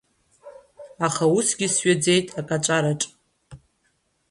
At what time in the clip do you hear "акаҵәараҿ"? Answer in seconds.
2.39-3.01